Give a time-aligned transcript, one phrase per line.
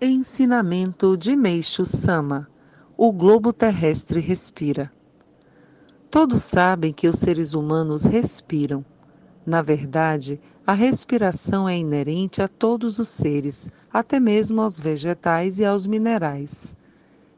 [0.00, 2.48] Ensinamento de Meixo Sama:
[2.98, 4.90] O globo terrestre respira.
[6.10, 8.84] Todos sabem que os seres humanos respiram.
[9.46, 15.64] Na verdade, a respiração é inerente a todos os seres, até mesmo aos vegetais e
[15.64, 16.74] aos minerais.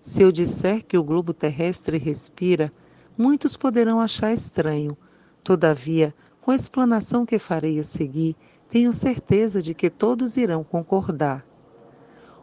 [0.03, 2.73] Se eu disser que o globo terrestre respira,
[3.19, 4.97] muitos poderão achar estranho.
[5.45, 8.35] Todavia, com a explanação que farei a seguir,
[8.71, 11.45] tenho certeza de que todos irão concordar.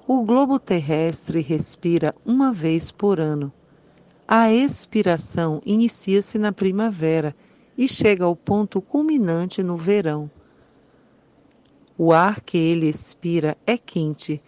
[0.05, 3.49] O globo terrestre respira uma vez por ano.
[4.27, 7.33] A expiração inicia-se na primavera
[7.77, 10.29] e chega ao ponto culminante no verão.
[11.97, 14.41] O ar que ele expira é quente,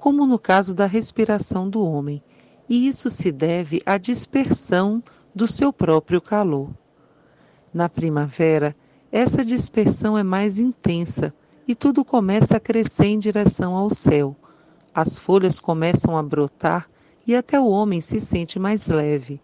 [0.00, 2.22] como no caso da respiração do homem,
[2.66, 5.02] e isso se deve à dispersão
[5.34, 6.70] do seu próprio calor.
[7.74, 8.74] Na primavera,
[9.12, 11.34] essa dispersão é mais intensa
[11.68, 14.34] e tudo começa a crescer em direção ao céu.
[14.94, 16.86] As folhas começam a brotar
[17.26, 19.40] e até o homem se sente mais leve.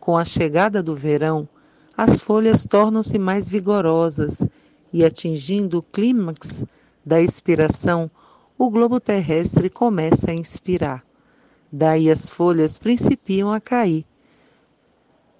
[0.00, 1.48] Com a chegada do verão,
[1.96, 4.44] as folhas tornam-se mais vigorosas
[4.92, 6.64] e atingindo o clímax
[7.06, 8.10] da expiração,
[8.58, 11.02] o globo terrestre começa a inspirar.
[11.72, 14.04] Daí as folhas principiam a cair.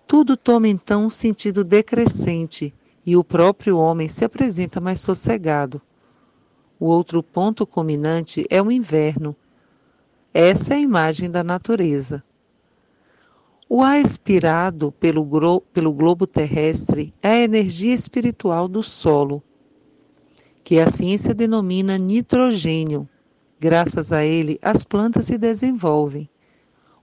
[0.07, 2.73] Tudo toma então um sentido decrescente
[3.05, 5.81] e o próprio homem se apresenta mais sossegado.
[6.83, 9.37] O outro ponto culminante é o inverno.
[10.35, 12.21] Essa é a imagem da natureza.
[13.69, 15.25] O ar expirado pelo,
[15.73, 19.41] pelo globo terrestre é a energia espiritual do solo,
[20.65, 23.09] que a ciência denomina nitrogênio.
[23.61, 26.29] Graças a ele, as plantas se desenvolvem.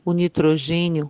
[0.04, 1.10] O nitrogênio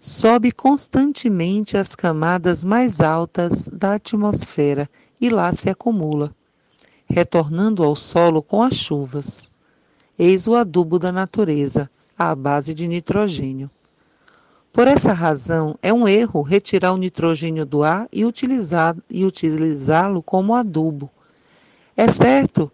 [0.00, 4.88] sobe constantemente às camadas mais altas da atmosfera
[5.20, 6.32] e lá se acumula,
[7.12, 9.50] retornando ao solo com as chuvas.
[10.18, 13.70] Eis o adubo da natureza, à base de nitrogênio.
[14.72, 21.10] Por essa razão, é um erro retirar o nitrogênio do ar e utilizá-lo como adubo.
[21.94, 22.72] É certo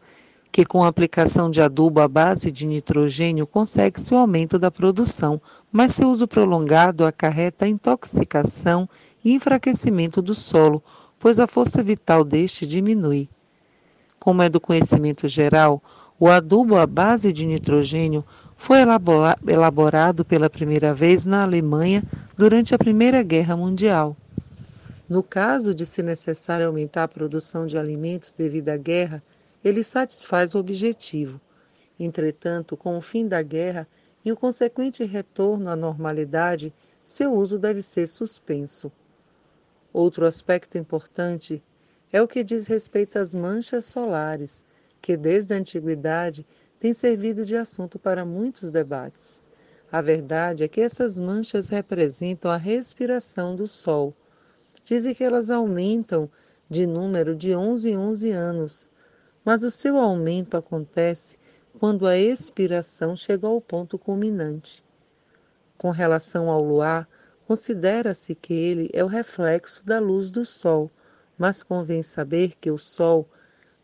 [0.52, 5.40] que com a aplicação de adubo à base de nitrogênio consegue-se o aumento da produção,
[5.72, 8.88] mas seu uso prolongado acarreta intoxicação
[9.24, 10.80] e enfraquecimento do solo,
[11.18, 13.28] pois a força vital deste diminui.
[14.20, 15.82] Como é do conhecimento geral,
[16.18, 18.24] o adubo à base de nitrogênio
[18.56, 18.78] foi
[19.46, 22.02] elaborado pela primeira vez na Alemanha
[22.36, 24.16] durante a Primeira Guerra Mundial.
[25.08, 29.22] No caso de se necessário aumentar a produção de alimentos devido à guerra,
[29.64, 31.40] ele satisfaz o objetivo.
[31.98, 33.86] Entretanto, com o fim da guerra
[34.24, 36.72] e o consequente retorno à normalidade,
[37.04, 38.92] seu uso deve ser suspenso.
[39.94, 41.62] Outro aspecto importante
[42.12, 44.62] é o que diz respeito às manchas solares,
[45.02, 46.44] que desde a antiguidade
[46.80, 49.40] tem servido de assunto para muitos debates.
[49.90, 54.14] A verdade é que essas manchas representam a respiração do Sol.
[54.86, 56.28] Dizem que elas aumentam
[56.70, 58.86] de número de 11 em 11 anos,
[59.44, 61.36] mas o seu aumento acontece
[61.78, 64.82] quando a expiração chega ao ponto culminante.
[65.78, 67.08] Com relação ao luar,
[67.46, 70.90] considera-se que ele é o reflexo da luz do Sol,
[71.38, 73.26] mas convém saber que o Sol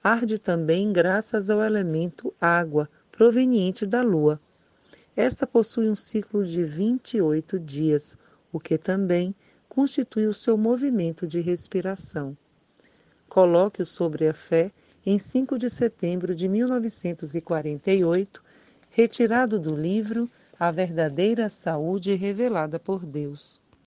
[0.03, 4.39] arde também graças ao elemento água, proveniente da Lua.
[5.17, 8.17] Esta possui um ciclo de 28 dias,
[8.53, 9.35] o que também
[9.69, 12.37] constitui o seu movimento de respiração.
[13.29, 14.71] Coloque-o sobre a fé
[15.07, 18.41] em 5 de setembro de 1948,
[18.93, 20.29] retirado do livro
[20.59, 23.54] A Verdadeira Saúde Revelada por Deus.